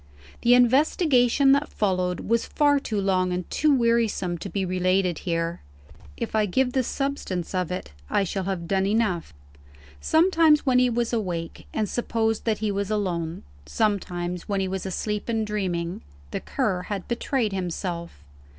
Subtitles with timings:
[0.41, 5.61] The investigation that followed was far too long and too wearisome to be related here.
[6.17, 9.31] If I give the substance of it, I shall have done enough.
[9.99, 14.87] Sometimes when he was awake, and supposed that he was alone sometimes when he was
[14.87, 18.23] asleep and dreaming the Cur had betrayed himself.